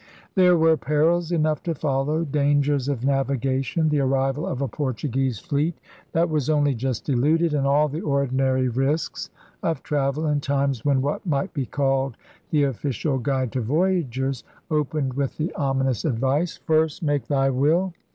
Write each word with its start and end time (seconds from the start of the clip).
There 0.33 0.57
were 0.57 0.77
perils 0.77 1.31
enough 1.31 1.61
to 1.61 1.75
follow: 1.75 2.25
dangers 2.25 2.87
of 2.87 3.05
na\'igation, 3.05 3.91
the 3.91 3.99
arrival 3.99 4.47
of 4.47 4.59
a 4.59 4.67
Portu 4.67 5.07
guese 5.07 5.39
fleet 5.39 5.77
that 6.13 6.27
was 6.27 6.49
only 6.49 6.73
just 6.73 7.07
eluded, 7.07 7.53
and 7.53 7.67
all 7.67 7.87
the 7.87 8.01
ordinary 8.01 8.67
risks 8.67 9.29
of 9.61 9.83
travel 9.83 10.25
in 10.25 10.39
times 10.41 10.83
when 10.83 11.03
what 11.03 11.23
might 11.23 11.53
be 11.53 11.67
called 11.67 12.17
the 12.49 12.63
official 12.63 13.19
guide 13.19 13.51
to 13.51 13.61
voyagers 13.61 14.43
opened 14.71 15.13
with 15.13 15.37
the 15.37 15.53
ominous 15.53 16.03
ad\'ice, 16.03 16.57
First 16.65 17.03
make 17.03 17.27
iky 17.27 17.53
Will. 17.53 17.93